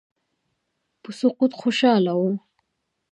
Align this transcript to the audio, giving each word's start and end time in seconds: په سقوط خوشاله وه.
په 1.01 1.09
سقوط 1.19 1.51
خوشاله 1.59 2.13
وه. 2.19 2.31